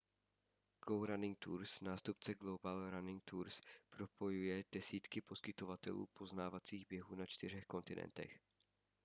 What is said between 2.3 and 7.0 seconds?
global running tours propojuje desítky poskytovatelů poznávacích